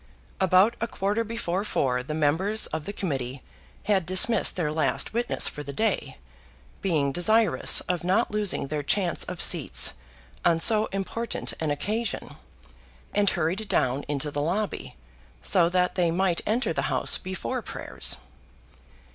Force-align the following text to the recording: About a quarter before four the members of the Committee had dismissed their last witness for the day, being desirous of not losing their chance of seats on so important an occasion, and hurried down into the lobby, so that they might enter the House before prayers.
About 0.39 0.75
a 0.81 0.87
quarter 0.87 1.23
before 1.23 1.63
four 1.63 2.01
the 2.01 2.15
members 2.15 2.65
of 2.65 2.85
the 2.85 2.91
Committee 2.91 3.43
had 3.83 4.03
dismissed 4.03 4.55
their 4.55 4.71
last 4.71 5.13
witness 5.13 5.47
for 5.47 5.61
the 5.61 5.71
day, 5.73 6.17
being 6.81 7.11
desirous 7.11 7.81
of 7.81 8.03
not 8.03 8.31
losing 8.31 8.65
their 8.65 8.81
chance 8.81 9.23
of 9.25 9.39
seats 9.39 9.93
on 10.43 10.59
so 10.59 10.87
important 10.87 11.53
an 11.59 11.69
occasion, 11.69 12.35
and 13.13 13.29
hurried 13.29 13.67
down 13.69 14.03
into 14.07 14.31
the 14.31 14.41
lobby, 14.41 14.95
so 15.43 15.69
that 15.69 15.93
they 15.93 16.09
might 16.09 16.41
enter 16.47 16.73
the 16.73 16.89
House 16.89 17.19
before 17.19 17.61
prayers. 17.61 18.17